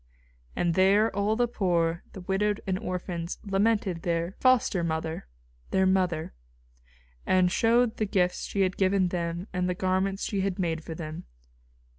And 0.55 0.73
there 0.73 1.15
all 1.15 1.35
the 1.35 1.47
poor, 1.47 2.01
the 2.13 2.21
widowed 2.21 2.59
and 2.65 2.79
orphans 2.79 3.37
lamented 3.43 4.01
"their 4.01 4.31
foster 4.39 4.83
mother," 4.83 5.27
"their 5.69 5.85
mother," 5.85 6.33
and 7.23 7.51
showed 7.51 7.97
the 7.97 8.05
gifts 8.07 8.45
she 8.45 8.61
had 8.61 8.77
given 8.77 9.09
them 9.09 9.47
and 9.53 9.69
the 9.69 9.75
garments 9.75 10.23
she 10.23 10.41
had 10.41 10.57
made 10.57 10.83
for 10.83 10.95
them. 10.95 11.25